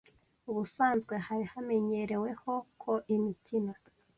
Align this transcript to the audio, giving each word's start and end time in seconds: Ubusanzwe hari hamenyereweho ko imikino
Ubusanzwe 0.49 1.13
hari 1.25 1.43
hamenyereweho 1.53 2.53
ko 2.81 2.91
imikino 3.15 3.73